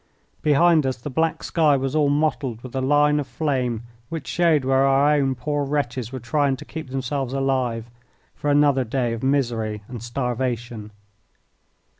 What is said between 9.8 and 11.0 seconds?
and starvation.